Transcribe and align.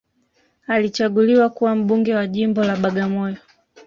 alichaguliwa 0.67 1.49
kuwa 1.49 1.75
mbunge 1.75 2.15
wa 2.15 2.27
jimbo 2.27 2.63
la 2.63 2.75
bagamoyo 2.75 3.35